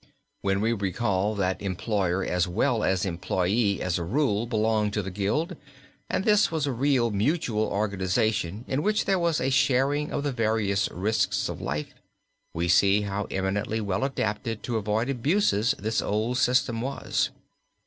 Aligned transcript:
When 0.41 0.61
we 0.61 0.73
recall 0.73 1.35
that 1.35 1.61
employer 1.61 2.25
as 2.25 2.47
well 2.47 2.83
as 2.83 3.05
employee 3.05 3.79
as 3.83 3.99
a 3.99 4.03
rule 4.03 4.47
belonged 4.47 4.93
to 4.93 5.03
the 5.03 5.11
gild 5.11 5.55
and 6.09 6.25
this 6.25 6.49
was 6.51 6.65
a 6.65 6.71
real 6.71 7.11
mutual 7.11 7.65
organization 7.65 8.65
in 8.67 8.81
which 8.81 9.05
there 9.05 9.19
was 9.19 9.39
a 9.39 9.51
sharing 9.51 10.11
of 10.11 10.23
the 10.23 10.31
various 10.31 10.89
risks 10.89 11.47
of 11.49 11.61
life, 11.61 11.93
we 12.51 12.67
see 12.67 13.01
how 13.01 13.25
eminently 13.29 13.79
well 13.79 14.03
adapted 14.03 14.63
to 14.63 14.77
avoid 14.77 15.07
abuses 15.07 15.75
this 15.77 16.01
old 16.01 16.39
system 16.39 16.81
was. 16.81 17.29